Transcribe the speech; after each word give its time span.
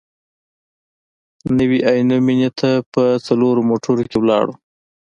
نوي 1.57 1.79
عینو 1.89 2.17
مېنې 2.25 2.49
ته 2.59 2.69
په 2.93 3.03
څلورو 3.25 3.61
موټرونو 3.69 4.03
کې 4.09 4.17
ولاړو. 4.19 4.53